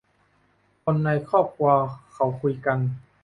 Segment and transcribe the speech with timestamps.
[0.83, 1.71] คนในครอบครัว
[2.13, 2.77] เขาคุยกัน